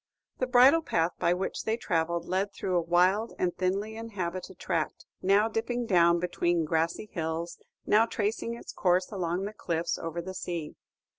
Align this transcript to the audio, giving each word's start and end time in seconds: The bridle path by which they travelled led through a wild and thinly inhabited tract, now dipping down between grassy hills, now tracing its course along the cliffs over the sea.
The 0.39 0.47
bridle 0.47 0.81
path 0.81 1.11
by 1.19 1.35
which 1.35 1.61
they 1.63 1.77
travelled 1.77 2.25
led 2.25 2.53
through 2.55 2.75
a 2.75 2.81
wild 2.81 3.33
and 3.37 3.55
thinly 3.55 3.95
inhabited 3.95 4.57
tract, 4.57 5.05
now 5.21 5.47
dipping 5.47 5.85
down 5.85 6.17
between 6.19 6.65
grassy 6.65 7.11
hills, 7.13 7.59
now 7.85 8.07
tracing 8.07 8.55
its 8.55 8.73
course 8.73 9.11
along 9.11 9.45
the 9.45 9.53
cliffs 9.53 9.99
over 9.99 10.19
the 10.19 10.33
sea. 10.33 10.75